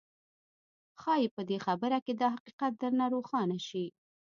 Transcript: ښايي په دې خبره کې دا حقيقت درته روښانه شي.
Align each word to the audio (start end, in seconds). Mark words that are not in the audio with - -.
ښايي 1.01 1.27
په 1.35 1.41
دې 1.49 1.57
خبره 1.65 1.97
کې 2.05 2.13
دا 2.21 2.27
حقيقت 2.35 2.71
درته 2.81 3.05
روښانه 3.13 3.57
شي. 3.67 3.85